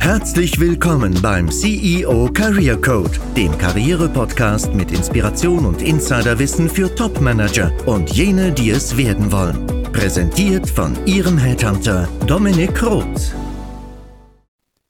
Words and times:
Herzlich 0.00 0.58
willkommen 0.58 1.20
beim 1.20 1.50
CEO 1.50 2.30
Career 2.32 2.80
Code, 2.80 3.10
dem 3.36 3.56
Karriere-Podcast 3.58 4.72
mit 4.72 4.90
Inspiration 4.90 5.66
und 5.66 5.82
Insiderwissen 5.82 6.68
für 6.68 6.94
Top-Manager 6.94 7.72
und 7.86 8.10
jene, 8.10 8.50
die 8.50 8.70
es 8.70 8.96
werden 8.96 9.30
wollen. 9.30 9.66
Präsentiert 9.92 10.68
von 10.68 10.96
Ihrem 11.06 11.36
Headhunter 11.36 12.08
Dominik 12.26 12.82
Roth. 12.82 13.34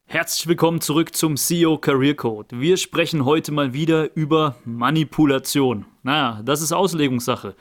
Herzlich 0.07 0.47
willkommen 0.47 0.81
zurück 0.81 1.15
zum 1.17 1.37
CEO 1.37 1.79
Career 1.79 2.15
Code. 2.15 2.61
Wir 2.61 2.77
sprechen 2.77 3.25
heute 3.25 3.53
mal 3.53 3.73
wieder 3.73 4.15
über 4.17 4.57
Manipulation. 4.65 5.85
Naja, 6.03 6.43
das 6.45 6.63
ist 6.63 6.73
Auslegungssache. 6.73 7.57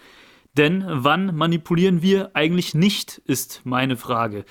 Denn 0.58 0.86
wann 0.88 1.36
manipulieren 1.36 2.02
wir 2.02 2.36
eigentlich 2.36 2.74
nicht, 2.74 3.22
ist 3.26 3.62
meine 3.64 3.98
Frage. 3.98 4.46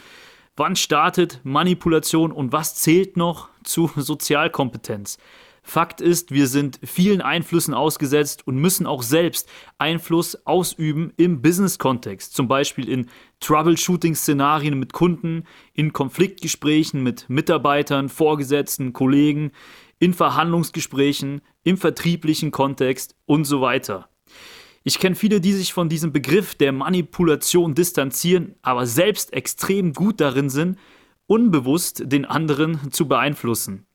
Wann 0.59 0.75
startet 0.75 1.41
Manipulation 1.45 2.32
und 2.32 2.51
was 2.51 2.77
zählt 2.77 3.19
noch 3.19 3.51
zu 3.62 3.91
Sozialkompetenz? 3.97 5.19
Fakt 5.62 6.01
ist, 6.01 6.30
wir 6.30 6.47
sind 6.47 6.78
vielen 6.84 7.20
Einflüssen 7.20 7.74
ausgesetzt 7.74 8.47
und 8.47 8.56
müssen 8.56 8.87
auch 8.87 9.02
selbst 9.02 9.48
Einfluss 9.78 10.47
ausüben 10.47 11.12
im 11.16 11.42
Business-Kontext, 11.42 12.34
zum 12.34 12.47
Beispiel 12.47 12.88
in 12.88 13.11
Troubleshooting-Szenarien 13.41 14.78
mit 14.78 14.92
Kunden, 14.92 15.42
in 15.74 15.92
Konfliktgesprächen 15.92 17.02
mit 17.02 17.28
Mitarbeitern, 17.28 18.09
Vorgesetzten, 18.09 18.92
Kollegen, 18.92 19.50
in 19.98 20.14
Verhandlungsgesprächen, 20.14 21.42
im 21.64 21.77
vertrieblichen 21.77 22.52
Kontext 22.52 23.16
und 23.27 23.45
so 23.45 23.61
weiter. 23.61 24.09
Ich 24.88 25.00
kenne 25.00 25.16
viele, 25.16 25.40
die 25.40 25.52
sich 25.52 25.72
von 25.72 25.88
diesem 25.88 26.12
Begriff 26.12 26.54
der 26.54 26.70
Manipulation 26.70 27.74
distanzieren, 27.74 28.54
aber 28.62 28.86
selbst 28.86 29.32
extrem 29.32 29.92
gut 29.92 30.20
darin 30.20 30.48
sind, 30.48 30.78
unbewusst 31.27 32.04
den 32.04 32.24
anderen 32.24 32.92
zu 32.92 33.08
beeinflussen. 33.08 33.88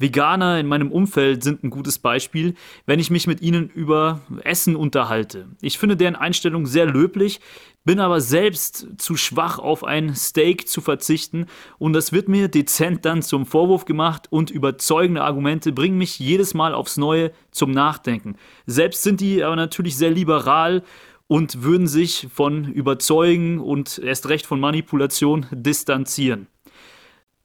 Veganer 0.00 0.58
in 0.58 0.66
meinem 0.66 0.90
Umfeld 0.90 1.44
sind 1.44 1.62
ein 1.62 1.68
gutes 1.68 1.98
Beispiel, 1.98 2.54
wenn 2.86 2.98
ich 2.98 3.10
mich 3.10 3.26
mit 3.26 3.42
ihnen 3.42 3.68
über 3.68 4.22
Essen 4.42 4.74
unterhalte. 4.74 5.46
Ich 5.60 5.78
finde 5.78 5.96
deren 5.96 6.16
Einstellung 6.16 6.64
sehr 6.64 6.86
löblich, 6.86 7.40
bin 7.84 8.00
aber 8.00 8.22
selbst 8.22 8.88
zu 8.96 9.16
schwach 9.16 9.58
auf 9.58 9.84
ein 9.84 10.14
Steak 10.14 10.68
zu 10.68 10.80
verzichten 10.80 11.46
und 11.78 11.92
das 11.92 12.12
wird 12.12 12.28
mir 12.28 12.48
dezent 12.48 13.04
dann 13.04 13.20
zum 13.20 13.44
Vorwurf 13.44 13.84
gemacht 13.84 14.26
und 14.30 14.50
überzeugende 14.50 15.22
Argumente 15.22 15.70
bringen 15.70 15.98
mich 15.98 16.18
jedes 16.18 16.54
Mal 16.54 16.72
aufs 16.72 16.96
Neue 16.96 17.30
zum 17.50 17.70
Nachdenken. 17.70 18.36
Selbst 18.66 19.02
sind 19.02 19.20
die 19.20 19.44
aber 19.44 19.56
natürlich 19.56 19.96
sehr 19.96 20.10
liberal 20.10 20.82
und 21.26 21.62
würden 21.62 21.86
sich 21.86 22.26
von 22.32 22.64
Überzeugen 22.64 23.60
und 23.60 23.98
erst 23.98 24.30
recht 24.30 24.46
von 24.46 24.60
Manipulation 24.60 25.46
distanzieren. 25.52 26.46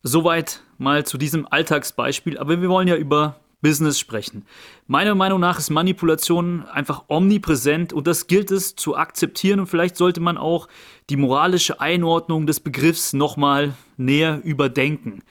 Soweit 0.07 0.61
mal 0.77 1.03
zu 1.03 1.17
diesem 1.17 1.47
Alltagsbeispiel, 1.49 2.37
aber 2.37 2.61
wir 2.61 2.69
wollen 2.69 2.87
ja 2.87 2.95
über 2.95 3.37
Business 3.63 3.97
sprechen. 3.97 4.45
Meiner 4.85 5.15
Meinung 5.15 5.39
nach 5.39 5.57
ist 5.57 5.71
Manipulation 5.71 6.63
einfach 6.71 7.05
omnipräsent 7.07 7.91
und 7.91 8.05
das 8.05 8.27
gilt 8.27 8.51
es 8.51 8.75
zu 8.75 8.95
akzeptieren 8.95 9.59
und 9.59 9.65
vielleicht 9.65 9.97
sollte 9.97 10.21
man 10.21 10.37
auch 10.37 10.67
die 11.09 11.15
moralische 11.15 11.81
Einordnung 11.81 12.45
des 12.45 12.59
Begriffs 12.59 13.13
nochmal 13.13 13.73
näher 13.97 14.41
überdenken. 14.43 15.23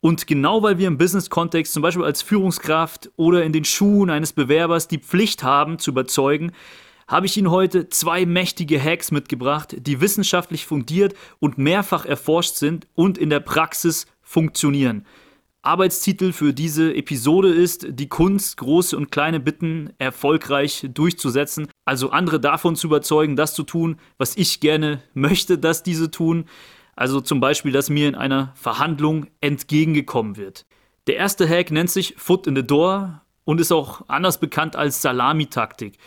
Und 0.00 0.26
genau 0.26 0.64
weil 0.64 0.78
wir 0.78 0.88
im 0.88 0.98
Business-Kontext, 0.98 1.72
zum 1.72 1.82
Beispiel 1.84 2.04
als 2.04 2.20
Führungskraft 2.20 3.12
oder 3.14 3.44
in 3.44 3.52
den 3.52 3.64
Schuhen 3.64 4.10
eines 4.10 4.32
Bewerbers, 4.32 4.88
die 4.88 4.98
Pflicht 4.98 5.44
haben 5.44 5.78
zu 5.78 5.92
überzeugen, 5.92 6.50
habe 7.08 7.26
ich 7.26 7.36
Ihnen 7.36 7.50
heute 7.50 7.88
zwei 7.88 8.26
mächtige 8.26 8.82
Hacks 8.82 9.10
mitgebracht, 9.10 9.74
die 9.78 10.00
wissenschaftlich 10.00 10.66
fundiert 10.66 11.14
und 11.40 11.58
mehrfach 11.58 12.04
erforscht 12.04 12.54
sind 12.56 12.86
und 12.94 13.18
in 13.18 13.30
der 13.30 13.40
Praxis 13.40 14.06
funktionieren. 14.20 15.06
Arbeitstitel 15.62 16.32
für 16.32 16.52
diese 16.52 16.94
Episode 16.94 17.48
ist 17.48 17.86
Die 17.90 18.08
Kunst, 18.08 18.58
große 18.58 18.96
und 18.96 19.10
kleine 19.10 19.40
Bitten 19.40 19.90
erfolgreich 19.98 20.86
durchzusetzen, 20.94 21.68
also 21.84 22.10
andere 22.10 22.38
davon 22.38 22.76
zu 22.76 22.86
überzeugen, 22.86 23.36
das 23.36 23.54
zu 23.54 23.64
tun, 23.64 23.96
was 24.18 24.36
ich 24.36 24.60
gerne 24.60 25.02
möchte, 25.14 25.58
dass 25.58 25.82
diese 25.82 26.10
tun. 26.10 26.44
Also 26.94 27.20
zum 27.20 27.40
Beispiel, 27.40 27.72
dass 27.72 27.90
mir 27.90 28.08
in 28.08 28.14
einer 28.14 28.52
Verhandlung 28.54 29.26
entgegengekommen 29.40 30.36
wird. 30.36 30.64
Der 31.06 31.16
erste 31.16 31.48
Hack 31.48 31.70
nennt 31.70 31.90
sich 31.90 32.14
Foot 32.18 32.46
in 32.46 32.54
the 32.54 32.66
Door 32.66 33.22
und 33.44 33.60
ist 33.60 33.72
auch 33.72 34.02
anders 34.08 34.38
bekannt 34.38 34.76
als 34.76 35.00
Salamitaktik. 35.00 35.98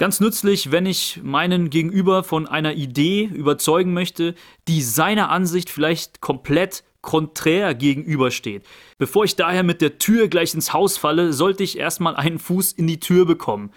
Ganz 0.00 0.18
nützlich, 0.18 0.72
wenn 0.72 0.86
ich 0.86 1.20
meinen 1.22 1.68
Gegenüber 1.68 2.24
von 2.24 2.48
einer 2.48 2.72
Idee 2.72 3.24
überzeugen 3.24 3.92
möchte, 3.92 4.34
die 4.66 4.80
seiner 4.80 5.28
Ansicht 5.28 5.68
vielleicht 5.68 6.22
komplett 6.22 6.84
konträr 7.02 7.74
gegenübersteht. 7.74 8.64
Bevor 8.96 9.24
ich 9.24 9.36
daher 9.36 9.62
mit 9.62 9.82
der 9.82 9.98
Tür 9.98 10.28
gleich 10.28 10.54
ins 10.54 10.72
Haus 10.72 10.96
falle, 10.96 11.34
sollte 11.34 11.64
ich 11.64 11.76
erstmal 11.76 12.16
einen 12.16 12.38
Fuß 12.38 12.72
in 12.72 12.86
die 12.86 12.98
Tür 12.98 13.26
bekommen. 13.26 13.72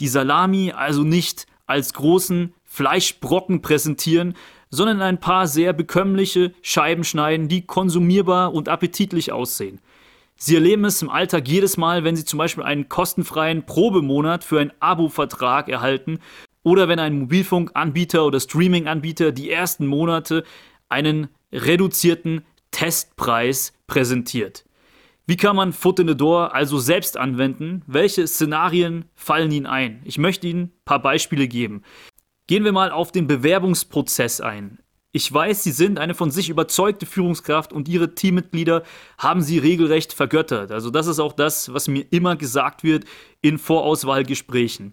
Die 0.00 0.08
Salami 0.08 0.72
also 0.72 1.02
nicht 1.02 1.46
als 1.66 1.92
großen 1.92 2.54
Fleischbrocken 2.64 3.60
präsentieren, 3.60 4.32
sondern 4.70 5.02
ein 5.02 5.20
paar 5.20 5.46
sehr 5.46 5.74
bekömmliche 5.74 6.54
Scheiben 6.62 7.04
schneiden, 7.04 7.48
die 7.48 7.66
konsumierbar 7.66 8.54
und 8.54 8.70
appetitlich 8.70 9.30
aussehen. 9.30 9.82
Sie 10.38 10.54
erleben 10.54 10.84
es 10.84 11.00
im 11.00 11.08
Alltag 11.08 11.48
jedes 11.48 11.78
Mal, 11.78 12.04
wenn 12.04 12.14
Sie 12.14 12.24
zum 12.24 12.38
Beispiel 12.38 12.64
einen 12.64 12.88
kostenfreien 12.88 13.64
Probemonat 13.64 14.44
für 14.44 14.60
einen 14.60 14.72
Abo-Vertrag 14.80 15.68
erhalten 15.68 16.18
oder 16.62 16.88
wenn 16.88 16.98
ein 16.98 17.18
Mobilfunkanbieter 17.20 18.24
oder 18.24 18.38
Streaming-Anbieter 18.38 19.32
die 19.32 19.50
ersten 19.50 19.86
Monate 19.86 20.44
einen 20.88 21.28
reduzierten 21.52 22.44
Testpreis 22.70 23.72
präsentiert. 23.86 24.66
Wie 25.26 25.36
kann 25.36 25.56
man 25.56 25.72
Foot 25.72 25.98
in 26.00 26.08
the 26.08 26.16
Door 26.16 26.54
also 26.54 26.78
selbst 26.78 27.16
anwenden? 27.16 27.82
Welche 27.86 28.26
Szenarien 28.26 29.06
fallen 29.14 29.50
Ihnen 29.50 29.66
ein? 29.66 30.02
Ich 30.04 30.18
möchte 30.18 30.46
Ihnen 30.46 30.64
ein 30.64 30.72
paar 30.84 31.00
Beispiele 31.00 31.48
geben. 31.48 31.82
Gehen 32.46 32.64
wir 32.64 32.72
mal 32.72 32.92
auf 32.92 33.10
den 33.10 33.26
Bewerbungsprozess 33.26 34.40
ein. 34.40 34.78
Ich 35.16 35.32
weiß, 35.32 35.62
Sie 35.62 35.72
sind 35.72 35.98
eine 35.98 36.14
von 36.14 36.30
sich 36.30 36.50
überzeugte 36.50 37.06
Führungskraft 37.06 37.72
und 37.72 37.88
Ihre 37.88 38.14
Teammitglieder 38.14 38.82
haben 39.16 39.40
Sie 39.40 39.56
regelrecht 39.56 40.12
vergöttert. 40.12 40.70
Also 40.70 40.90
das 40.90 41.06
ist 41.06 41.20
auch 41.20 41.32
das, 41.32 41.72
was 41.72 41.88
mir 41.88 42.04
immer 42.10 42.36
gesagt 42.36 42.84
wird 42.84 43.06
in 43.40 43.56
Vorauswahlgesprächen. 43.56 44.92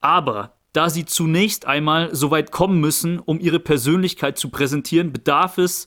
Aber 0.00 0.54
da 0.72 0.90
Sie 0.90 1.04
zunächst 1.04 1.68
einmal 1.68 2.12
so 2.16 2.32
weit 2.32 2.50
kommen 2.50 2.80
müssen, 2.80 3.20
um 3.20 3.38
Ihre 3.38 3.60
Persönlichkeit 3.60 4.38
zu 4.38 4.48
präsentieren, 4.48 5.12
bedarf 5.12 5.56
es 5.58 5.86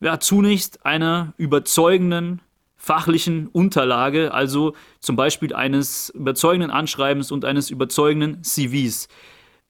ja, 0.00 0.20
zunächst 0.20 0.84
einer 0.84 1.32
überzeugenden 1.38 2.42
fachlichen 2.76 3.48
Unterlage, 3.48 4.34
also 4.34 4.74
zum 5.00 5.16
Beispiel 5.16 5.54
eines 5.54 6.10
überzeugenden 6.10 6.70
Anschreibens 6.70 7.32
und 7.32 7.46
eines 7.46 7.70
überzeugenden 7.70 8.44
CVs. 8.44 9.08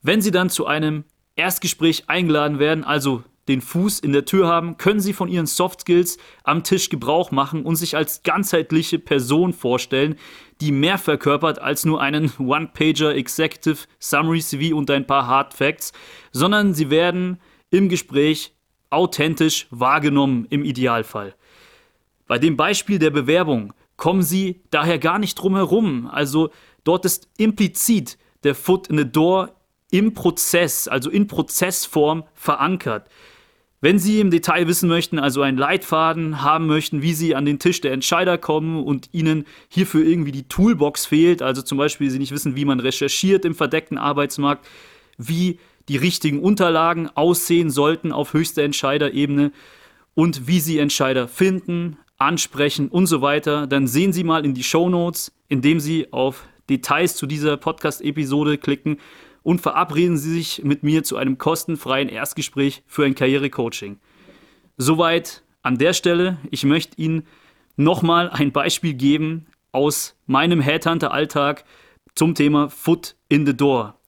Wenn 0.01 0.21
Sie 0.21 0.31
dann 0.31 0.49
zu 0.49 0.65
einem 0.65 1.05
Erstgespräch 1.35 2.05
eingeladen 2.07 2.59
werden, 2.59 2.83
also 2.83 3.23
den 3.47 3.61
Fuß 3.61 3.99
in 3.99 4.11
der 4.11 4.25
Tür 4.25 4.47
haben, 4.47 4.77
können 4.77 4.99
sie 4.99 5.13
von 5.13 5.29
ihren 5.29 5.45
Soft 5.45 5.81
Skills 5.81 6.17
am 6.43 6.63
Tisch 6.63 6.89
Gebrauch 6.89 7.31
machen 7.31 7.63
und 7.63 7.75
sich 7.75 7.95
als 7.95 8.23
ganzheitliche 8.23 8.97
Person 8.97 9.53
vorstellen, 9.53 10.15
die 10.61 10.71
mehr 10.71 10.97
verkörpert 10.97 11.59
als 11.59 11.85
nur 11.85 12.01
einen 12.01 12.31
One-Pager 12.39 13.13
Executive 13.15 13.85
Summary 13.99 14.39
CV 14.39 14.75
und 14.75 14.89
ein 14.89 15.05
paar 15.05 15.27
Hard 15.27 15.53
Facts, 15.53 15.91
sondern 16.31 16.73
sie 16.73 16.89
werden 16.89 17.39
im 17.69 17.89
Gespräch 17.89 18.53
authentisch 18.89 19.67
wahrgenommen 19.69 20.47
im 20.49 20.63
Idealfall. 20.63 21.35
Bei 22.27 22.39
dem 22.39 22.57
Beispiel 22.57 22.97
der 22.97 23.11
Bewerbung 23.11 23.73
kommen 23.97 24.23
sie 24.23 24.61
daher 24.71 24.97
gar 24.97 25.19
nicht 25.19 25.35
drum 25.35 25.55
herum, 25.55 26.07
also 26.07 26.49
dort 26.83 27.05
ist 27.05 27.29
implizit 27.37 28.17
der 28.43 28.55
Foot 28.55 28.87
in 28.87 28.97
the 28.97 29.11
Door 29.11 29.55
im 29.97 30.13
Prozess, 30.13 30.87
also 30.87 31.09
in 31.09 31.27
Prozessform 31.27 32.23
verankert. 32.33 33.07
Wenn 33.79 33.97
Sie 33.99 34.19
im 34.19 34.29
Detail 34.31 34.67
wissen 34.67 34.89
möchten, 34.89 35.19
also 35.19 35.41
einen 35.41 35.57
Leitfaden 35.57 36.41
haben 36.41 36.65
möchten, 36.65 37.01
wie 37.01 37.13
Sie 37.13 37.35
an 37.35 37.45
den 37.45 37.59
Tisch 37.59 37.81
der 37.81 37.93
Entscheider 37.93 38.37
kommen 38.37 38.83
und 38.83 39.09
Ihnen 39.13 39.45
hierfür 39.69 40.05
irgendwie 40.05 40.31
die 40.31 40.47
Toolbox 40.47 41.05
fehlt, 41.05 41.41
also 41.41 41.61
zum 41.61 41.77
Beispiel 41.77 42.09
Sie 42.09 42.19
nicht 42.19 42.31
wissen, 42.31 42.55
wie 42.55 42.65
man 42.65 42.79
recherchiert 42.79 43.45
im 43.45 43.55
verdeckten 43.55 43.97
Arbeitsmarkt, 43.97 44.65
wie 45.17 45.59
die 45.87 45.97
richtigen 45.97 46.39
Unterlagen 46.39 47.09
aussehen 47.15 47.69
sollten 47.69 48.11
auf 48.11 48.33
höchster 48.33 48.63
Entscheiderebene 48.63 49.51
und 50.13 50.47
wie 50.47 50.59
Sie 50.59 50.79
Entscheider 50.79 51.27
finden, 51.27 51.97
ansprechen 52.17 52.89
und 52.89 53.07
so 53.07 53.21
weiter, 53.21 53.67
dann 53.67 53.87
sehen 53.87 54.13
Sie 54.13 54.23
mal 54.23 54.45
in 54.45 54.53
die 54.53 54.63
Show 54.63 54.89
Notes, 54.89 55.31
indem 55.47 55.79
Sie 55.79 56.11
auf 56.11 56.47
Details 56.69 57.15
zu 57.15 57.27
dieser 57.27 57.55
Podcast-Episode 57.57 58.57
klicken 58.57 58.97
und 59.45 59.61
verabreden 59.61 60.17
Sie 60.17 60.33
sich 60.33 60.63
mit 60.63 60.81
mir 60.81 61.03
zu 61.03 61.17
einem 61.17 61.37
kostenfreien 61.37 62.09
Erstgespräch 62.09 62.81
für 62.87 63.05
ein 63.05 63.13
Karrierecoaching. 63.13 63.99
Soweit 64.75 65.43
an 65.61 65.77
der 65.77 65.93
Stelle. 65.93 66.39
Ich 66.49 66.63
möchte 66.63 66.99
Ihnen 66.99 67.27
nochmal 67.75 68.31
ein 68.31 68.51
Beispiel 68.51 68.95
geben 68.95 69.45
aus 69.71 70.15
meinem 70.25 70.61
Headhunter-Alltag 70.61 71.63
zum 72.15 72.33
Thema 72.33 72.71
Foot 72.71 73.15
in 73.29 73.45
the 73.45 73.55
Door. 73.55 73.99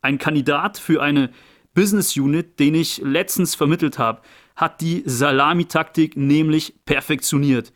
Ein 0.00 0.18
Kandidat 0.18 0.78
für 0.78 1.02
eine 1.02 1.30
Business 1.74 2.16
Unit, 2.16 2.60
den 2.60 2.76
ich 2.76 2.98
letztens 2.98 3.56
vermittelt 3.56 3.98
habe, 3.98 4.22
hat 4.54 4.80
die 4.80 5.02
Salamitaktik 5.06 6.16
nämlich 6.16 6.74
perfektioniert. 6.84 7.72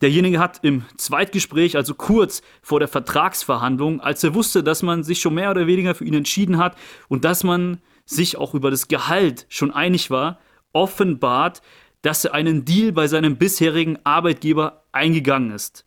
Derjenige 0.00 0.38
hat 0.38 0.60
im 0.62 0.84
Zweitgespräch, 0.96 1.76
also 1.76 1.94
kurz 1.94 2.42
vor 2.62 2.78
der 2.78 2.88
Vertragsverhandlung, 2.88 4.00
als 4.00 4.22
er 4.22 4.34
wusste, 4.34 4.62
dass 4.62 4.82
man 4.82 5.02
sich 5.02 5.20
schon 5.20 5.34
mehr 5.34 5.50
oder 5.50 5.66
weniger 5.66 5.94
für 5.94 6.04
ihn 6.04 6.14
entschieden 6.14 6.58
hat 6.58 6.76
und 7.08 7.24
dass 7.24 7.42
man 7.42 7.80
sich 8.04 8.36
auch 8.36 8.54
über 8.54 8.70
das 8.70 8.88
Gehalt 8.88 9.46
schon 9.48 9.72
einig 9.72 10.10
war, 10.10 10.38
offenbart, 10.72 11.62
dass 12.02 12.24
er 12.24 12.34
einen 12.34 12.64
Deal 12.64 12.92
bei 12.92 13.08
seinem 13.08 13.36
bisherigen 13.36 13.98
Arbeitgeber 14.04 14.84
eingegangen 14.92 15.50
ist. 15.50 15.84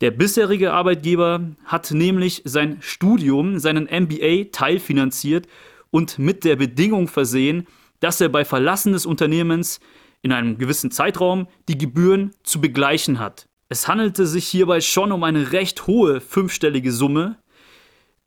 Der 0.00 0.10
bisherige 0.10 0.72
Arbeitgeber 0.72 1.40
hat 1.64 1.90
nämlich 1.90 2.42
sein 2.44 2.78
Studium, 2.80 3.58
seinen 3.58 3.84
MBA 3.84 4.50
teilfinanziert 4.52 5.48
und 5.90 6.18
mit 6.18 6.44
der 6.44 6.56
Bedingung 6.56 7.08
versehen, 7.08 7.66
dass 8.00 8.20
er 8.20 8.28
bei 8.28 8.44
Verlassen 8.44 8.92
des 8.92 9.06
Unternehmens 9.06 9.80
in 10.22 10.32
einem 10.32 10.58
gewissen 10.58 10.90
Zeitraum 10.90 11.48
die 11.68 11.78
Gebühren 11.78 12.32
zu 12.42 12.60
begleichen 12.60 13.18
hat. 13.18 13.48
Es 13.68 13.86
handelte 13.86 14.26
sich 14.26 14.46
hierbei 14.48 14.80
schon 14.80 15.12
um 15.12 15.22
eine 15.24 15.52
recht 15.52 15.86
hohe 15.86 16.20
fünfstellige 16.20 16.92
Summe, 16.92 17.36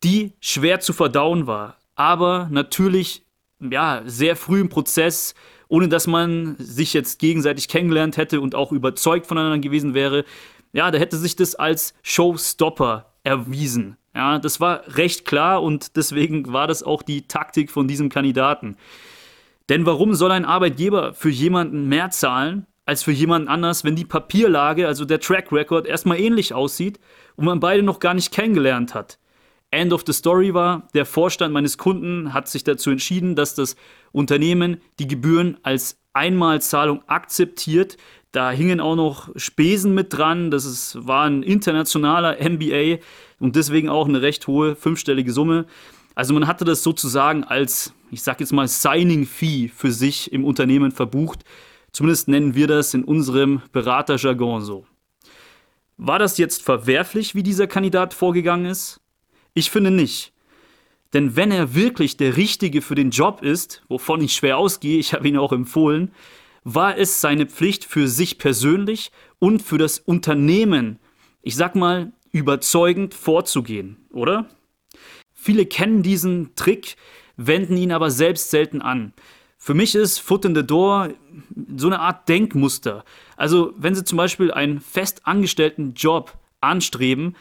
die 0.04 0.34
schwer 0.40 0.80
zu 0.80 0.94
verdauen 0.94 1.48
war, 1.48 1.78
aber 1.96 2.48
natürlich 2.52 3.26
ja, 3.60 4.02
sehr 4.06 4.36
früh 4.36 4.62
im 4.62 4.70
Prozess, 4.70 5.36
ohne 5.68 5.88
dass 5.88 6.08
man 6.08 6.56
sich 6.58 6.94
jetzt 6.94 7.20
gegenseitig 7.20 7.68
kennengelernt 7.68 8.18
hätte 8.18 8.42
und 8.42 8.56
auch 8.56 8.72
überzeugt 8.72 9.28
voneinander 9.28 9.60
gewesen 9.60 9.94
wäre. 9.94 10.26
Ja, 10.74 10.92
da 10.92 10.98
hätte 10.98 11.18
sich 11.18 11.36
das 11.36 11.56
als 11.56 11.94
Showstopper 12.02 13.14
erwiesen. 13.24 13.98
Ja, 14.14 14.40
das 14.40 14.60
war 14.60 14.84
recht 14.98 15.26
klar 15.26 15.64
und 15.64 15.96
deswegen 15.96 16.52
war 16.52 16.68
das 16.68 16.84
auch 16.84 17.02
die 17.02 17.28
Taktik 17.28 17.72
von 17.72 17.88
diesem 17.88 18.10
Kandidaten. 18.10 18.76
Denn 19.72 19.86
warum 19.86 20.16
soll 20.16 20.32
ein 20.32 20.44
Arbeitgeber 20.44 21.14
für 21.14 21.30
jemanden 21.30 21.88
mehr 21.88 22.10
zahlen 22.10 22.68
als 22.86 23.04
für 23.04 23.14
jemanden 23.14 23.48
anders, 23.48 23.86
wenn 23.86 23.96
die 23.96 24.04
Papierlage, 24.04 24.86
also 24.86 25.06
der 25.06 25.22
Track 25.22 25.50
Record, 25.54 25.88
erstmal 25.88 26.20
ähnlich 26.20 26.54
aussieht 26.54 27.00
und 27.38 27.46
man 27.46 27.62
beide 27.62 27.82
noch 27.82 28.00
gar 28.00 28.14
nicht 28.14 28.34
kennengelernt 28.34 28.94
hat? 28.94 29.18
End 29.70 29.94
of 29.94 30.04
the 30.06 30.12
story 30.12 30.54
war, 30.54 30.90
der 30.94 31.06
Vorstand 31.06 31.54
meines 31.54 31.78
Kunden 31.78 32.34
hat 32.34 32.50
sich 32.50 32.66
dazu 32.66 32.90
entschieden, 32.90 33.38
dass 33.38 33.56
das 33.56 33.78
Unternehmen 34.12 34.82
die 35.00 35.08
Gebühren 35.08 35.58
als 35.64 36.02
Einmalzahlung 36.12 37.08
akzeptiert. 37.08 37.96
Da 38.34 38.52
hingen 38.52 38.82
auch 38.82 38.98
noch 38.98 39.30
Spesen 39.38 39.94
mit 39.94 40.12
dran. 40.12 40.52
Das 40.52 40.66
ist, 40.66 40.98
war 41.08 41.24
ein 41.24 41.44
internationaler 41.44 42.36
MBA 42.42 42.98
und 43.40 43.56
deswegen 43.56 43.88
auch 43.88 44.10
eine 44.10 44.22
recht 44.22 44.48
hohe 44.48 44.76
fünfstellige 44.76 45.32
Summe. 45.32 45.66
Also 46.16 46.34
man 46.34 46.48
hatte 46.48 46.66
das 46.66 46.84
sozusagen 46.84 47.44
als, 47.44 47.94
ich 48.12 48.22
sag 48.22 48.40
jetzt 48.40 48.54
mal, 48.54 48.68
Signing-Fee 48.68 49.70
für 49.70 49.92
sich 49.92 50.32
im 50.32 50.44
Unternehmen 50.46 50.92
verbucht. 50.92 51.44
Zumindest 51.92 52.28
nennen 52.28 52.56
wir 52.56 52.68
das 52.68 52.94
in 52.94 53.04
unserem 53.04 53.62
Beraterjargon 53.72 54.62
so. 54.62 54.86
War 55.98 56.20
das 56.20 56.38
jetzt 56.38 56.64
verwerflich, 56.64 57.36
wie 57.36 57.44
dieser 57.44 57.68
Kandidat 57.68 58.14
vorgegangen 58.14 58.66
ist? 58.66 59.00
Ich 59.54 59.70
finde 59.70 59.92
nicht. 59.92 60.34
Denn 61.14 61.36
wenn 61.36 61.52
er 61.52 61.76
wirklich 61.76 62.18
der 62.18 62.38
Richtige 62.38 62.82
für 62.82 62.96
den 62.96 63.12
Job 63.12 63.42
ist, 63.44 63.84
wovon 63.90 64.22
ich 64.22 64.34
schwer 64.34 64.58
ausgehe, 64.58 64.98
ich 64.98 65.14
habe 65.14 65.28
ihn 65.28 65.38
auch 65.38 65.52
empfohlen, 65.52 66.12
war 66.64 66.98
es 66.98 67.22
seine 67.22 67.48
Pflicht 67.48 67.86
für 67.86 68.08
sich 68.08 68.38
persönlich 68.38 69.12
und 69.40 69.62
für 69.62 69.78
das 69.78 70.00
Unternehmen, 70.00 71.00
ich 71.42 71.56
sag 71.56 71.76
mal, 71.76 72.14
überzeugend 72.32 73.14
vorzugehen, 73.14 73.98
oder? 74.12 74.48
Viele 75.42 75.66
kennen 75.66 76.04
diesen 76.04 76.54
Trick, 76.54 76.98
wenden 77.36 77.76
ihn 77.76 77.92
aber 77.92 78.12
selbst 78.12 78.52
selten 78.52 78.80
an. 78.80 79.12
Für 79.58 79.74
mich 79.74 79.96
ist 79.96 80.20
Foot 80.20 80.46
in 80.46 80.54
the 80.54 80.64
Door 80.64 81.16
so 81.76 81.88
eine 81.88 82.00
Art 82.00 82.30
Denkmuster. 82.30 83.04
Also, 83.38 83.74
wenn 83.76 83.96
Sie 83.96 84.04
zum 84.04 84.20
Beispiel 84.20 84.52
einen 84.52 84.80
fest 84.80 85.26
angestellten 85.26 85.96
Job 85.96 86.38
anstreben, 86.62 87.36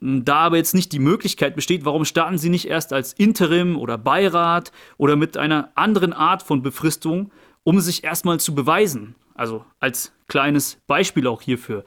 da 0.00 0.38
aber 0.38 0.56
jetzt 0.56 0.74
nicht 0.74 0.90
die 0.90 0.98
Möglichkeit 0.98 1.54
besteht, 1.54 1.84
warum 1.84 2.04
starten 2.04 2.38
Sie 2.38 2.48
nicht 2.48 2.66
erst 2.66 2.92
als 2.92 3.12
Interim 3.12 3.76
oder 3.76 3.98
Beirat 3.98 4.72
oder 4.96 5.14
mit 5.14 5.36
einer 5.36 5.70
anderen 5.76 6.12
Art 6.12 6.42
von 6.42 6.62
Befristung, 6.62 7.30
um 7.62 7.78
sich 7.78 8.02
erstmal 8.02 8.40
zu 8.40 8.52
beweisen? 8.52 9.14
Also 9.34 9.64
als 9.78 10.12
kleines 10.26 10.80
Beispiel 10.88 11.28
auch 11.28 11.40
hierfür. 11.40 11.84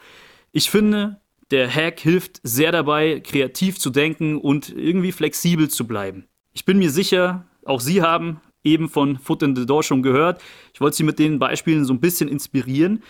Ich 0.54 0.70
finde, 0.70 1.20
der 1.52 1.74
Hack 1.74 2.00
hilft 2.00 2.40
sehr 2.44 2.72
dabei, 2.72 3.20
kreativ 3.20 3.78
zu 3.80 3.90
denken 3.90 4.38
und 4.38 4.70
irgendwie 4.70 5.12
flexibel 5.12 5.70
zu 5.70 5.86
bleiben. 5.86 6.26
Ich 6.54 6.66
bin 6.66 6.80
mir 6.80 6.90
sicher, 6.90 7.46
auch 7.66 7.82
Sie 7.82 8.02
haben 8.02 8.42
eben 8.64 8.90
von 8.90 9.18
Foot 9.18 9.44
in 9.44 9.56
the 9.56 9.66
Door 9.66 9.84
schon 9.84 10.04
gehört. 10.04 10.42
Ich 10.74 10.82
wollte 10.82 10.98
Sie 10.98 11.04
mit 11.04 11.20
den 11.20 11.40
Beispielen 11.40 11.86
so 11.86 11.94
ein 11.94 12.00
bisschen 12.00 12.30
inspirieren. 12.30 13.04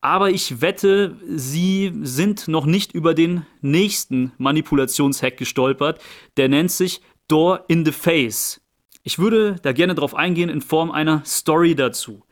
Aber 0.00 0.30
ich 0.30 0.60
wette, 0.60 1.16
Sie 1.26 1.92
sind 2.02 2.48
noch 2.48 2.66
nicht 2.66 2.92
über 2.92 3.14
den 3.14 3.44
nächsten 3.60 4.32
Manipulationshack 4.38 5.36
gestolpert. 5.36 6.00
Der 6.36 6.48
nennt 6.48 6.70
sich 6.70 7.00
Door 7.26 7.64
in 7.68 7.84
the 7.84 7.92
Face. 7.92 8.60
Ich 9.02 9.18
würde 9.18 9.56
da 9.62 9.72
gerne 9.72 9.94
drauf 9.94 10.14
eingehen 10.14 10.50
in 10.50 10.60
Form 10.60 10.90
einer 10.90 11.22
Story 11.24 11.74
dazu. 11.74 12.22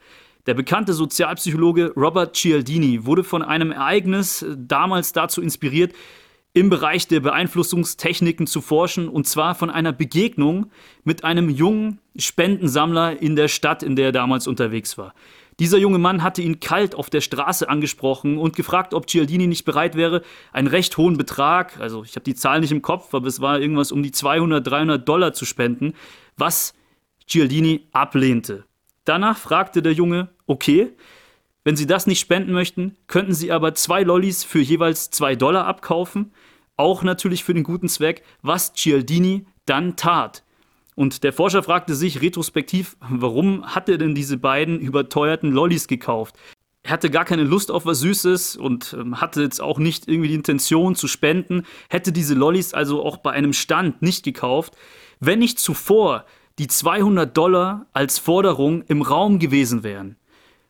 Der 0.46 0.54
bekannte 0.54 0.92
Sozialpsychologe 0.92 1.92
Robert 1.96 2.36
Cialdini 2.36 3.04
wurde 3.04 3.24
von 3.24 3.42
einem 3.42 3.72
Ereignis 3.72 4.46
damals 4.56 5.12
dazu 5.12 5.42
inspiriert, 5.42 5.92
im 6.52 6.70
Bereich 6.70 7.08
der 7.08 7.20
Beeinflussungstechniken 7.20 8.46
zu 8.46 8.60
forschen, 8.60 9.08
und 9.08 9.26
zwar 9.26 9.56
von 9.56 9.70
einer 9.70 9.92
Begegnung 9.92 10.70
mit 11.04 11.24
einem 11.24 11.50
jungen 11.50 12.00
Spendensammler 12.16 13.20
in 13.20 13.34
der 13.34 13.48
Stadt, 13.48 13.82
in 13.82 13.96
der 13.96 14.06
er 14.06 14.12
damals 14.12 14.46
unterwegs 14.46 14.96
war. 14.96 15.14
Dieser 15.58 15.78
junge 15.78 15.98
Mann 15.98 16.22
hatte 16.22 16.42
ihn 16.42 16.60
kalt 16.60 16.94
auf 16.94 17.10
der 17.10 17.20
Straße 17.20 17.68
angesprochen 17.68 18.38
und 18.38 18.54
gefragt, 18.54 18.94
ob 18.94 19.08
Cialdini 19.08 19.48
nicht 19.48 19.64
bereit 19.64 19.96
wäre, 19.96 20.22
einen 20.52 20.68
recht 20.68 20.96
hohen 20.96 21.18
Betrag, 21.18 21.78
also 21.80 22.04
ich 22.04 22.14
habe 22.14 22.24
die 22.24 22.34
Zahl 22.34 22.60
nicht 22.60 22.72
im 22.72 22.82
Kopf, 22.82 23.12
aber 23.14 23.26
es 23.26 23.40
war 23.40 23.58
irgendwas 23.58 23.90
um 23.90 24.02
die 24.02 24.12
200, 24.12 24.64
300 24.64 25.08
Dollar 25.08 25.32
zu 25.32 25.44
spenden, 25.44 25.94
was 26.36 26.72
Cialdini 27.26 27.88
ablehnte. 27.92 28.64
Danach 29.06 29.38
fragte 29.38 29.82
der 29.82 29.92
Junge, 29.92 30.28
okay, 30.46 30.92
wenn 31.64 31.76
Sie 31.76 31.86
das 31.86 32.06
nicht 32.06 32.20
spenden 32.20 32.52
möchten, 32.52 32.96
könnten 33.06 33.34
Sie 33.34 33.52
aber 33.52 33.74
zwei 33.74 34.02
Lollis 34.02 34.44
für 34.44 34.58
jeweils 34.58 35.10
zwei 35.10 35.36
Dollar 35.36 35.66
abkaufen, 35.66 36.32
auch 36.76 37.02
natürlich 37.04 37.44
für 37.44 37.54
den 37.54 37.62
guten 37.62 37.88
Zweck, 37.88 38.24
was 38.42 38.74
Cialdini 38.74 39.46
dann 39.64 39.96
tat. 39.96 40.42
Und 40.96 41.22
der 41.22 41.32
Forscher 41.32 41.62
fragte 41.62 41.94
sich 41.94 42.20
retrospektiv, 42.20 42.96
warum 43.00 43.64
hat 43.64 43.88
er 43.88 43.98
denn 43.98 44.14
diese 44.14 44.38
beiden 44.38 44.80
überteuerten 44.80 45.52
Lollis 45.52 45.86
gekauft? 45.86 46.36
Er 46.82 46.90
hatte 46.90 47.10
gar 47.10 47.24
keine 47.24 47.44
Lust 47.44 47.70
auf 47.70 47.86
was 47.86 48.00
Süßes 48.00 48.56
und 48.56 48.96
ähm, 48.98 49.20
hatte 49.20 49.42
jetzt 49.42 49.60
auch 49.60 49.78
nicht 49.78 50.08
irgendwie 50.08 50.28
die 50.28 50.34
Intention 50.34 50.96
zu 50.96 51.06
spenden, 51.06 51.64
hätte 51.90 52.12
diese 52.12 52.34
Lollis 52.34 52.74
also 52.74 53.04
auch 53.04 53.18
bei 53.18 53.30
einem 53.30 53.52
Stand 53.52 54.02
nicht 54.02 54.24
gekauft, 54.24 54.76
wenn 55.20 55.38
nicht 55.38 55.60
zuvor 55.60 56.24
die 56.58 56.68
200 56.68 57.36
Dollar 57.36 57.86
als 57.92 58.18
Forderung 58.18 58.82
im 58.88 59.02
Raum 59.02 59.38
gewesen 59.38 59.82
wären. 59.82 60.16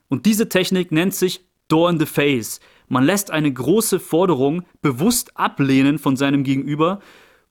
Und 0.09 0.26
diese 0.26 0.49
Technik 0.49 0.93
nennt 0.93 1.14
sich 1.14 1.45
Door 1.69 1.90
in 1.90 1.99
the 1.99 2.07
Face. 2.07 2.61
Man 2.88 3.05
lässt 3.05 3.31
eine 3.31 3.52
große 3.52 3.99
Forderung 3.99 4.62
bewusst 4.83 5.37
ablehnen 5.37 5.99
von 5.99 6.16
seinem 6.16 6.45
Gegenüber 6.45 7.00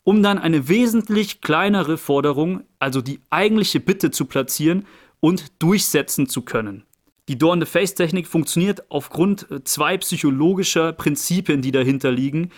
um 0.05 0.21
dann 0.23 0.37
eine 0.37 0.69
wesentlich 0.69 1.41
kleinere 1.41 1.97
Forderung, 1.97 2.63
also 2.79 3.01
die 3.01 3.19
eigentliche 3.31 3.81
Bitte 3.81 4.11
zu 4.11 4.25
platzieren 4.25 4.85
und 5.19 5.61
durchsetzen 5.61 6.29
zu 6.29 6.43
können. 6.43 6.85
Die 7.27 7.39
Door-in-the-Face-Technik 7.39 8.27
funktioniert 8.27 8.83
aufgrund 8.89 9.49
äh, 9.49 9.63
zwei 9.63 9.97
psychologischer 9.97 10.93
Prinzipien, 10.93 11.63
die 11.63 11.71
dahinter 11.71 12.11
liegen. 12.11 12.51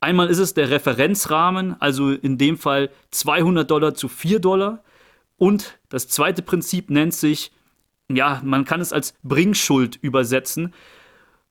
Einmal 0.00 0.28
ist 0.28 0.38
es 0.38 0.52
der 0.52 0.70
Referenzrahmen, 0.70 1.80
also 1.80 2.10
in 2.10 2.36
dem 2.36 2.58
Fall 2.58 2.90
200 3.12 3.70
Dollar 3.70 3.94
zu 3.94 4.08
4 4.08 4.38
Dollar. 4.38 4.84
Und 5.40 5.78
das 5.88 6.06
zweite 6.06 6.42
Prinzip 6.42 6.90
nennt 6.90 7.14
sich, 7.14 7.50
ja, 8.10 8.42
man 8.44 8.66
kann 8.66 8.82
es 8.82 8.92
als 8.92 9.14
Bringschuld 9.22 9.96
übersetzen. 10.02 10.74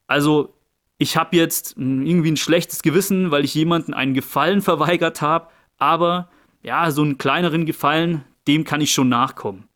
Also 0.05 0.53
ich 1.00 1.17
habe 1.17 1.36
jetzt 1.36 1.75
irgendwie 1.75 2.29
ein 2.29 2.38
schlechtes 2.38 2.84
Gewissen, 2.84 3.31
weil 3.31 3.43
ich 3.43 3.55
jemanden 3.55 3.96
einen 3.96 4.13
Gefallen 4.13 4.62
verweigert 4.62 5.24
habe, 5.24 5.48
aber 5.79 6.29
ja, 6.62 6.91
so 6.91 7.01
einen 7.01 7.17
kleineren 7.17 7.65
Gefallen, 7.65 8.24
dem 8.48 8.63
kann 8.63 8.79
ich 8.79 8.91
schon 8.91 9.10
nachkommen. 9.10 9.67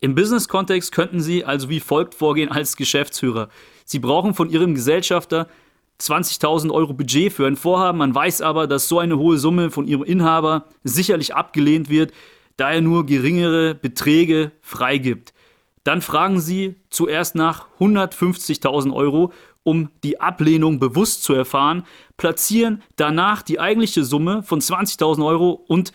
Im 0.00 0.16
Business-Kontext 0.16 0.90
könnten 0.90 1.20
Sie 1.20 1.44
also 1.44 1.68
wie 1.68 1.78
folgt 1.78 2.16
vorgehen 2.16 2.50
als 2.50 2.74
Geschäftsführer. 2.74 3.50
Sie 3.84 4.00
brauchen 4.00 4.34
von 4.34 4.50
Ihrem 4.50 4.74
Gesellschafter 4.74 5.46
20.000 6.00 6.72
Euro 6.72 6.92
Budget 6.92 7.32
für 7.32 7.46
ein 7.46 7.56
Vorhaben. 7.56 7.98
Man 7.98 8.12
weiß 8.12 8.42
aber, 8.42 8.66
dass 8.66 8.88
so 8.88 8.98
eine 8.98 9.16
hohe 9.16 9.38
Summe 9.38 9.70
von 9.70 9.86
Ihrem 9.86 10.02
Inhaber 10.02 10.64
sicherlich 10.82 11.36
abgelehnt 11.36 11.88
wird, 11.88 12.12
da 12.60 12.70
er 12.70 12.82
nur 12.82 13.06
geringere 13.06 13.74
Beträge 13.74 14.52
freigibt. 14.60 15.32
Dann 15.82 16.02
fragen 16.02 16.40
Sie 16.40 16.74
zuerst 16.90 17.34
nach 17.34 17.66
150.000 17.78 18.92
Euro 18.92 19.32
um 19.62 19.90
die 20.04 20.20
Ablehnung 20.20 20.78
bewusst 20.78 21.22
zu 21.22 21.32
erfahren, 21.32 21.84
platzieren 22.18 22.82
danach 22.96 23.42
die 23.42 23.60
eigentliche 23.60 24.04
Summe 24.04 24.42
von 24.42 24.60
20.000 24.60 25.24
Euro 25.24 25.52
und 25.68 25.92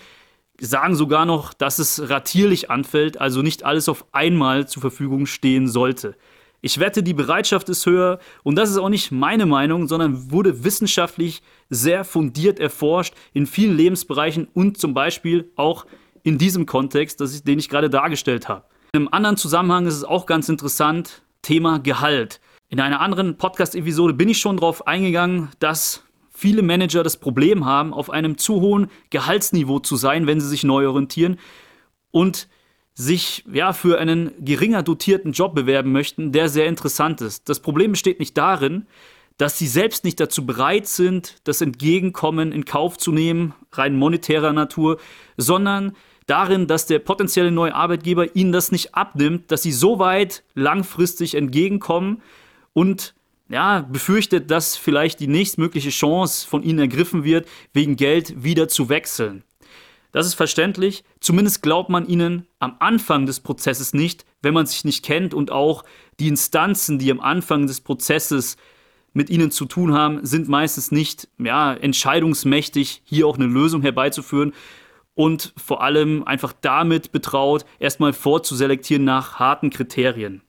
sagen 0.59 0.95
sogar 0.95 1.25
noch, 1.25 1.53
dass 1.53 1.77
es 1.77 2.09
ratierlich 2.09 2.71
anfällt, 2.71 3.21
also 3.21 3.43
nicht 3.43 3.63
alles 3.63 3.87
auf 3.87 4.05
einmal 4.11 4.67
zur 4.67 4.81
Verfügung 4.81 5.27
stehen 5.27 5.67
sollte. 5.67 6.15
Ich 6.61 6.79
wette, 6.79 7.03
die 7.03 7.13
Bereitschaft 7.13 7.69
ist 7.69 7.85
höher 7.85 8.19
und 8.41 8.55
das 8.55 8.71
ist 8.71 8.77
auch 8.77 8.89
nicht 8.89 9.11
meine 9.11 9.45
Meinung, 9.45 9.87
sondern 9.87 10.31
wurde 10.31 10.63
wissenschaftlich 10.63 11.43
sehr 11.69 12.03
fundiert 12.03 12.59
erforscht 12.59 13.13
in 13.33 13.45
vielen 13.45 13.77
Lebensbereichen 13.77 14.47
und 14.53 14.79
zum 14.79 14.95
Beispiel 14.95 15.51
auch 15.55 15.85
in 15.85 16.04
diesem 16.37 16.65
Kontext, 16.65 17.21
ich, 17.21 17.43
den 17.43 17.59
ich 17.59 17.69
gerade 17.69 17.89
dargestellt 17.89 18.49
habe. 18.49 18.65
In 18.93 19.01
einem 19.01 19.09
anderen 19.11 19.37
Zusammenhang 19.37 19.85
ist 19.85 19.95
es 19.95 20.03
auch 20.03 20.25
ganz 20.25 20.49
interessant, 20.49 21.21
Thema 21.41 21.79
Gehalt. 21.79 22.41
In 22.69 22.79
einer 22.79 22.99
anderen 22.99 23.37
Podcast-Episode 23.37 24.13
bin 24.13 24.27
ich 24.29 24.39
schon 24.39 24.57
darauf 24.57 24.87
eingegangen, 24.87 25.49
dass 25.59 26.03
viele 26.31 26.63
Manager 26.63 27.03
das 27.03 27.17
Problem 27.17 27.65
haben, 27.65 27.93
auf 27.93 28.09
einem 28.09 28.37
zu 28.37 28.59
hohen 28.59 28.87
Gehaltsniveau 29.11 29.79
zu 29.79 29.95
sein, 29.95 30.27
wenn 30.27 30.41
sie 30.41 30.47
sich 30.47 30.63
neu 30.63 30.87
orientieren 30.87 31.37
und 32.11 32.47
sich 32.95 33.43
ja 33.51 33.73
für 33.73 33.99
einen 33.99 34.31
geringer 34.39 34.81
dotierten 34.81 35.33
Job 35.33 35.53
bewerben 35.53 35.91
möchten, 35.91 36.31
der 36.31 36.49
sehr 36.49 36.65
interessant 36.65 37.21
ist. 37.21 37.49
Das 37.49 37.59
Problem 37.59 37.91
besteht 37.91 38.19
nicht 38.19 38.37
darin, 38.37 38.87
dass 39.37 39.59
sie 39.59 39.67
selbst 39.67 40.05
nicht 40.05 40.19
dazu 40.19 40.45
bereit 40.45 40.87
sind, 40.87 41.35
das 41.43 41.61
Entgegenkommen 41.61 42.51
in 42.53 42.63
Kauf 42.63 42.97
zu 42.97 43.11
nehmen, 43.11 43.53
rein 43.73 43.95
monetärer 43.97 44.53
Natur, 44.53 44.97
sondern 45.35 45.95
darin, 46.25 46.67
dass 46.67 46.87
der 46.87 46.99
potenzielle 46.99 47.51
neue 47.51 47.75
Arbeitgeber 47.75 48.35
ihnen 48.35 48.51
das 48.51 48.71
nicht 48.71 48.95
abnimmt, 48.95 49.51
dass 49.51 49.63
sie 49.63 49.71
so 49.71 49.99
weit 49.99 50.43
langfristig 50.53 51.35
entgegenkommen 51.35 52.21
und 52.73 53.13
ja, 53.47 53.81
befürchtet, 53.81 54.49
dass 54.49 54.75
vielleicht 54.75 55.19
die 55.19 55.27
nächstmögliche 55.27 55.91
Chance 55.91 56.47
von 56.47 56.63
ihnen 56.63 56.79
ergriffen 56.79 57.23
wird, 57.23 57.47
wegen 57.73 57.95
Geld 57.95 58.43
wieder 58.43 58.67
zu 58.67 58.89
wechseln. 58.89 59.43
Das 60.11 60.25
ist 60.25 60.33
verständlich. 60.33 61.03
Zumindest 61.19 61.61
glaubt 61.61 61.89
man 61.89 62.07
ihnen 62.07 62.47
am 62.59 62.77
Anfang 62.79 63.25
des 63.25 63.41
Prozesses 63.41 63.93
nicht, 63.93 64.25
wenn 64.41 64.53
man 64.53 64.65
sich 64.65 64.85
nicht 64.85 65.03
kennt 65.03 65.33
und 65.33 65.51
auch 65.51 65.83
die 66.19 66.29
Instanzen, 66.29 66.97
die 66.97 67.11
am 67.11 67.19
Anfang 67.19 67.67
des 67.67 67.81
Prozesses 67.81 68.55
mit 69.13 69.29
ihnen 69.29 69.51
zu 69.51 69.65
tun 69.65 69.93
haben, 69.93 70.25
sind 70.25 70.47
meistens 70.47 70.91
nicht 70.91 71.27
ja, 71.37 71.73
entscheidungsmächtig, 71.73 73.01
hier 73.03 73.27
auch 73.27 73.37
eine 73.37 73.45
Lösung 73.45 73.81
herbeizuführen 73.81 74.53
und 75.15 75.53
vor 75.57 75.81
allem 75.81 76.23
einfach 76.23 76.53
damit 76.61 77.11
betraut, 77.11 77.65
erstmal 77.79 78.13
vorzuselektieren 78.13 79.05
nach 79.05 79.39
harten 79.39 79.69
Kriterien. 79.69 80.41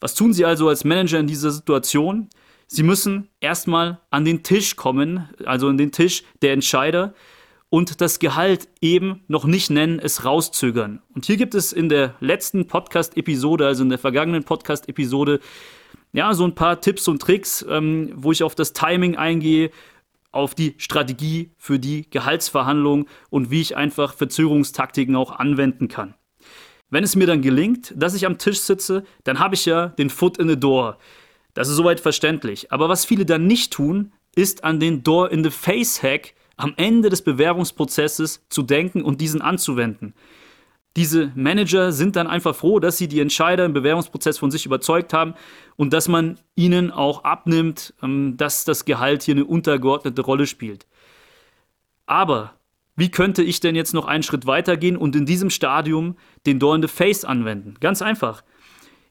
Was 0.00 0.14
tun 0.14 0.32
Sie 0.32 0.44
also 0.44 0.68
als 0.68 0.84
Manager 0.84 1.18
in 1.18 1.26
dieser 1.26 1.50
Situation? 1.50 2.28
Sie 2.68 2.82
müssen 2.82 3.28
erstmal 3.40 4.00
an 4.10 4.24
den 4.24 4.42
Tisch 4.42 4.76
kommen, 4.76 5.28
also 5.44 5.68
an 5.68 5.76
den 5.78 5.90
Tisch 5.90 6.22
der 6.42 6.52
Entscheider, 6.52 7.14
und 7.70 8.00
das 8.00 8.18
Gehalt 8.18 8.68
eben 8.80 9.24
noch 9.28 9.44
nicht 9.44 9.70
nennen, 9.70 9.98
es 9.98 10.24
rauszögern. 10.24 11.02
Und 11.14 11.26
hier 11.26 11.36
gibt 11.36 11.54
es 11.54 11.72
in 11.72 11.88
der 11.88 12.14
letzten 12.20 12.66
Podcast-Episode, 12.66 13.66
also 13.66 13.82
in 13.82 13.90
der 13.90 13.98
vergangenen 13.98 14.44
Podcast-Episode, 14.44 15.40
ja, 16.12 16.32
so 16.32 16.44
ein 16.44 16.54
paar 16.54 16.80
Tipps 16.80 17.06
und 17.08 17.20
Tricks, 17.20 17.64
ähm, 17.68 18.12
wo 18.14 18.32
ich 18.32 18.42
auf 18.42 18.54
das 18.54 18.72
Timing 18.72 19.16
eingehe, 19.16 19.70
auf 20.30 20.54
die 20.54 20.74
Strategie 20.78 21.52
für 21.56 21.78
die 21.78 22.08
Gehaltsverhandlung 22.10 23.06
und 23.30 23.50
wie 23.50 23.60
ich 23.60 23.76
einfach 23.76 24.14
Verzögerungstaktiken 24.14 25.16
auch 25.16 25.32
anwenden 25.32 25.88
kann. 25.88 26.14
Wenn 26.90 27.04
es 27.04 27.16
mir 27.16 27.26
dann 27.26 27.42
gelingt, 27.42 27.92
dass 27.96 28.14
ich 28.14 28.26
am 28.26 28.38
Tisch 28.38 28.60
sitze, 28.60 29.04
dann 29.24 29.38
habe 29.38 29.54
ich 29.54 29.66
ja 29.66 29.88
den 29.88 30.10
Foot 30.10 30.38
in 30.38 30.48
the 30.48 30.58
Door. 30.58 30.98
Das 31.54 31.68
ist 31.68 31.76
soweit 31.76 32.00
verständlich. 32.00 32.72
Aber 32.72 32.88
was 32.88 33.04
viele 33.04 33.26
dann 33.26 33.46
nicht 33.46 33.72
tun, 33.72 34.12
ist 34.34 34.64
an 34.64 34.80
den 34.80 35.02
Door 35.02 35.30
in 35.30 35.44
the 35.44 35.50
Face 35.50 36.02
Hack 36.02 36.34
am 36.56 36.74
Ende 36.76 37.08
des 37.08 37.22
Bewerbungsprozesses 37.22 38.44
zu 38.48 38.62
denken 38.62 39.02
und 39.02 39.20
diesen 39.20 39.42
anzuwenden. 39.42 40.14
Diese 40.98 41.30
Manager 41.36 41.92
sind 41.92 42.16
dann 42.16 42.26
einfach 42.26 42.56
froh, 42.56 42.80
dass 42.80 42.98
sie 42.98 43.06
die 43.06 43.20
Entscheider 43.20 43.64
im 43.64 43.72
Bewerbungsprozess 43.72 44.36
von 44.36 44.50
sich 44.50 44.66
überzeugt 44.66 45.12
haben 45.12 45.34
und 45.76 45.92
dass 45.92 46.08
man 46.08 46.40
ihnen 46.56 46.90
auch 46.90 47.22
abnimmt, 47.22 47.94
ähm, 48.02 48.36
dass 48.36 48.64
das 48.64 48.84
Gehalt 48.84 49.22
hier 49.22 49.36
eine 49.36 49.44
untergeordnete 49.44 50.22
Rolle 50.22 50.48
spielt. 50.48 50.88
Aber 52.06 52.54
wie 52.96 53.12
könnte 53.12 53.44
ich 53.44 53.60
denn 53.60 53.76
jetzt 53.76 53.94
noch 53.94 54.06
einen 54.06 54.24
Schritt 54.24 54.46
weitergehen 54.46 54.96
und 54.96 55.14
in 55.14 55.24
diesem 55.24 55.50
Stadium 55.50 56.16
den 56.46 56.58
Door 56.58 56.74
in 56.74 56.82
the 56.82 56.88
Face 56.88 57.24
anwenden? 57.24 57.76
Ganz 57.78 58.02
einfach. 58.02 58.42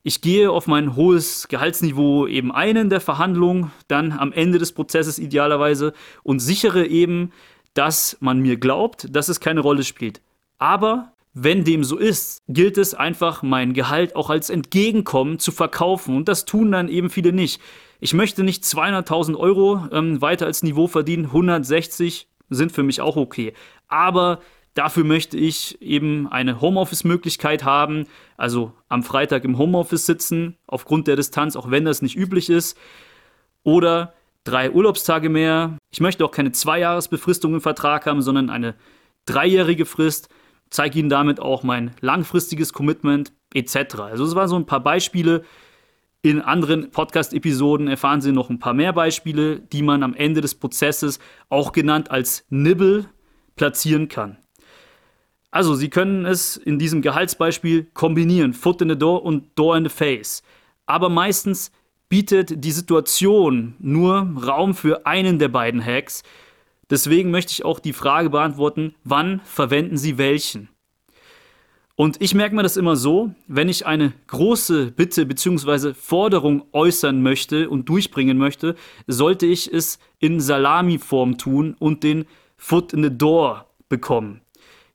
Ich 0.03 0.20
gehe 0.20 0.51
auf 0.51 0.67
mein 0.67 0.98
hohes 0.98 1.48
Gehaltsniveau 1.48 2.27
eben 2.27 2.51
ein 2.51 2.75
in 2.75 2.89
der 2.89 3.00
Verhandlung, 3.00 3.72
dann 3.88 4.12
am 4.12 4.34
Ende 4.34 4.60
des 4.60 4.74
Prozesses 4.74 5.20
idealerweise 5.20 5.94
und 6.24 6.41
sichere 6.41 6.86
eben, 6.86 7.32
dass 7.74 8.17
man 8.20 8.41
mir 8.41 8.58
glaubt, 8.58 9.08
dass 9.15 9.29
es 9.29 9.39
keine 9.39 9.62
Rolle 9.62 9.86
spielt. 9.86 10.20
Aber 10.58 11.13
wenn 11.44 11.63
dem 11.63 11.84
so 11.84 11.98
ist, 11.98 12.41
gilt 12.48 12.77
es 12.77 12.94
einfach, 12.94 13.44
mein 13.44 13.74
Gehalt 13.74 14.15
auch 14.15 14.29
als 14.29 14.50
Entgegenkommen 14.50 15.39
zu 15.39 15.51
verkaufen. 15.51 16.15
Und 16.15 16.27
das 16.27 16.46
tun 16.46 16.72
dann 16.72 16.89
eben 16.89 17.10
viele 17.10 17.32
nicht. 17.32 17.62
Ich 18.00 18.13
möchte 18.13 18.44
nicht 18.44 18.63
200.000 18.63 19.36
Euro 19.36 19.88
ähm, 19.91 20.22
weiter 20.22 20.46
als 20.46 20.63
Niveau 20.63 20.88
verdienen, 20.88 21.25
160 21.25 22.27
sind 22.50 22.72
für 22.72 22.84
mich 22.84 23.01
auch 23.01 23.17
okay. 23.17 23.53
Aber 23.88 24.39
Dafür 24.77 25.03
möchte 25.06 25.38
ich 25.38 25.82
eben 25.82 26.27
eine 26.27 26.62
Homeoffice-Möglichkeit 26.62 27.63
haben, 27.63 28.06
also 28.38 28.74
am 28.89 29.01
Freitag 29.01 29.44
im 29.44 29.58
Homeoffice 29.58 30.06
sitzen, 30.06 30.56
aufgrund 30.67 31.08
der 31.08 31.15
Distanz, 31.15 31.56
auch 31.56 31.72
wenn 31.72 31.84
das 31.84 32.03
nicht 32.03 32.15
üblich 32.15 32.51
ist. 32.51 32.77
Oder 33.63 34.13
drei 34.44 34.70
Urlaubstage 34.70 35.29
mehr. 35.29 35.79
Ich 35.89 36.00
möchte 36.00 36.24
auch 36.24 36.29
keine 36.29 36.51
Zweijahresbefristung 36.51 37.56
im 37.56 37.62
Vertrag 37.62 38.06
haben, 38.06 38.22
sondern 38.22 38.51
eine 38.51 38.75
dreijährige 39.25 39.88
Frist. 39.88 40.29
Zeige 40.69 41.00
Ihnen 41.00 41.09
damit 41.09 41.39
auch 41.39 41.63
mein 41.63 41.91
langfristiges 42.01 42.74
Commitment 42.74 43.33
etc. 43.53 44.00
Also 44.00 44.25
es 44.25 44.36
waren 44.36 44.47
so 44.47 44.55
ein 44.55 44.65
paar 44.65 44.81
Beispiele. 44.81 45.43
In 46.21 46.41
anderen 46.41 46.91
Podcast-Episoden 46.91 47.88
erfahren 47.88 48.21
Sie 48.21 48.31
noch 48.31 48.50
ein 48.50 48.59
paar 48.59 48.74
mehr 48.74 48.91
Beispiele, 48.91 49.59
die 49.59 49.83
man 49.83 50.03
am 50.03 50.13
Ende 50.13 50.41
des 50.41 50.55
Prozesses 50.55 51.19
auch 51.50 51.71
genannt 51.71 52.12
als 52.12 52.45
Nibble 52.50 53.05
platzieren 53.55 54.07
kann. 54.07 54.38
Also, 55.51 55.75
Sie 55.75 55.89
können 55.89 56.25
es 56.25 56.57
in 56.57 56.77
diesem 56.77 57.01
Gehaltsbeispiel 57.01 57.88
kombinieren, 57.93 58.53
Foot 58.53 58.81
in 58.81 58.89
the 58.89 58.97
Door 58.97 59.24
und 59.24 59.57
Door 59.57 59.77
in 59.77 59.83
the 59.86 59.89
Face. 59.89 60.43
Aber 60.86 61.09
meistens 61.09 61.71
bietet 62.09 62.63
die 62.63 62.71
Situation 62.71 63.75
nur 63.79 64.27
Raum 64.45 64.74
für 64.74 65.05
einen 65.05 65.39
der 65.39 65.50
beiden 65.50 65.83
Hacks. 65.83 66.24
Deswegen 66.89 67.32
möchte 67.32 67.51
ich 67.51 67.65
auch 67.65 67.79
die 67.79 67.94
Frage 67.94 68.29
beantworten, 68.29 68.96
wann 69.03 69.41
verwenden 69.44 69.98
Sie 69.98 70.17
welchen? 70.17 70.70
Und 71.96 72.22
ich 72.22 72.36
merke 72.36 72.56
mir 72.56 72.63
das 72.63 72.77
immer 72.77 72.96
so, 72.96 73.34
wenn 73.48 73.70
ich 73.70 73.88
eine 73.88 74.13
große 74.27 74.91
Bitte 74.91 75.25
bzw. 75.25 75.94
Forderung 75.96 76.63
äußern 76.72 77.22
möchte 77.22 77.70
und 77.70 77.89
durchbringen 77.89 78.38
möchte, 78.38 78.75
sollte 79.08 79.48
ich 79.48 79.74
es 79.74 79.98
in 80.20 80.39
Salamiform 80.39 81.38
tun 81.38 81.75
und 81.79 82.03
den 82.03 82.25
Foot 82.56 82.94
in 82.94 83.03
the 83.03 83.10
Door 83.10 83.65
bekommen 83.89 84.41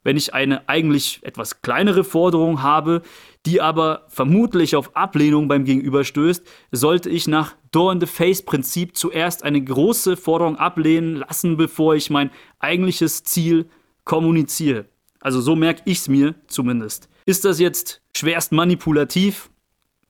wenn 0.04 0.16
ich 0.16 0.35
eine 0.35 0.68
eigentlich 0.68 1.21
etwas 1.23 1.62
kleinere 1.62 2.04
Forderung 2.04 2.62
habe, 2.62 3.02
die 3.47 3.61
aber 3.61 4.06
vermutlich 4.09 4.76
auf 4.76 4.97
Ablehnung 4.97 5.49
beim 5.49 5.64
Gegenüber 5.64 6.04
stößt, 6.04 6.44
sollte 6.71 7.11
ich 7.11 7.28
nach 7.28 7.54
Door-in-the-Face-Prinzip 7.73 8.97
zuerst 8.97 9.42
eine 9.42 9.62
große 9.62 10.16
Forderung 10.16 10.56
ablehnen 10.56 11.16
lassen, 11.16 11.56
bevor 11.56 11.94
ich 11.94 12.11
mein 12.11 12.30
eigentliches 12.59 13.25
Ziel 13.25 13.66
kommuniziere. 14.04 14.87
Also 15.21 15.40
so 15.40 15.56
merke 15.56 15.82
ich 15.85 15.99
es 15.99 16.09
mir 16.09 16.35
zumindest. 16.49 17.09
Ist 17.26 17.44
das 17.44 17.61
jetzt 17.61 18.02
schwerst 18.16 18.52
manipulativ? 18.52 19.50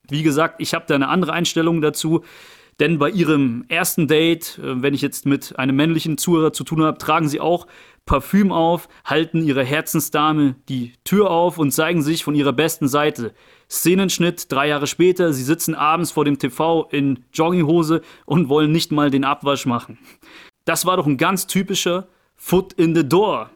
Wie 0.09 0.23
gesagt, 0.23 0.57
ich 0.59 0.75
habe 0.75 0.87
da 0.89 0.95
eine 0.95 1.09
andere 1.09 1.33
Einstellung 1.33 1.81
dazu. 1.81 2.23
Denn 2.81 2.99
bei 2.99 3.11
ihrem 3.11 3.65
ersten 3.69 4.09
Date, 4.09 4.59
äh, 4.59 4.83
wenn 4.83 4.95
ich 4.95 5.03
jetzt 5.03 5.27
mit 5.27 5.59
einem 5.59 5.77
männlichen 5.77 6.19
Zuhörer 6.19 6.53
zu 6.53 6.65
tun 6.65 6.83
habe, 6.83 6.99
tragen 6.99 7.29
sie 7.29 7.39
auch 7.39 7.67
Parfüm 8.07 8.53
auf, 8.53 8.89
halten 9.05 9.43
ihrer 9.43 9.63
Herzensdame 9.63 10.57
die 10.69 10.93
Tür 11.05 11.31
auf 11.31 11.59
und 11.59 11.71
zeigen 11.71 12.03
sich 12.03 12.25
von 12.25 12.35
ihrer 12.35 12.53
besten 12.53 12.89
Seite. 12.89 13.33
Szenenschnitt, 13.71 14.51
drei 14.51 14.69
Jahre 14.69 14.87
später, 14.87 15.33
sie 15.33 15.45
sitzen 15.45 15.75
abends 15.75 16.11
vor 16.11 16.25
dem 16.25 16.39
TV 16.39 16.89
in 16.91 17.25
Jogginghose 17.33 18.03
und 18.27 18.49
wollen 18.49 18.73
nicht 18.73 18.93
mal 18.93 19.11
den 19.11 19.25
Abwasch 19.25 19.67
machen. 19.67 19.99
Das 20.65 20.85
war 20.85 20.97
doch 20.97 21.07
ein 21.07 21.17
ganz 21.17 21.47
typischer 21.47 22.09
Foot 22.37 22.73
in 22.75 22.95
the 22.95 23.09
Door. 23.09 23.51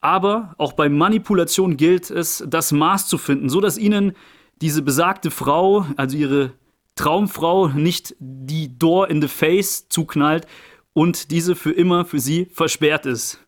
Aber 0.00 0.54
auch 0.58 0.74
bei 0.74 0.88
Manipulation 0.88 1.76
gilt 1.76 2.10
es, 2.10 2.44
das 2.46 2.72
Maß 2.72 3.08
zu 3.08 3.16
finden, 3.16 3.48
so 3.48 3.60
dass 3.60 3.78
ihnen 3.78 4.12
diese 4.60 4.82
besagte 4.82 5.30
Frau, 5.30 5.86
also 5.96 6.16
ihre 6.16 6.52
Traumfrau, 6.94 7.68
nicht 7.68 8.14
die 8.18 8.76
Door 8.78 9.08
in 9.08 9.22
the 9.22 9.28
Face 9.28 9.88
zuknallt 9.88 10.46
und 10.92 11.30
diese 11.30 11.56
für 11.56 11.72
immer 11.72 12.04
für 12.04 12.20
sie 12.20 12.46
versperrt 12.52 13.06
ist. 13.06 13.43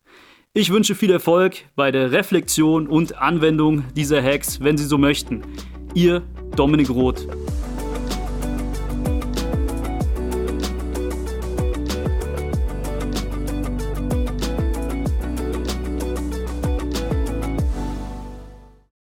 Ich 0.53 0.71
wünsche 0.71 0.95
viel 0.95 1.11
Erfolg 1.11 1.65
bei 1.75 1.91
der 1.91 2.11
Reflexion 2.11 2.87
und 2.87 3.17
Anwendung 3.17 3.83
dieser 3.95 4.23
Hacks, 4.23 4.59
wenn 4.61 4.77
Sie 4.77 4.85
so 4.85 4.97
möchten. 4.97 5.43
Ihr 5.93 6.23
Dominik 6.55 6.89
Roth. 6.89 7.27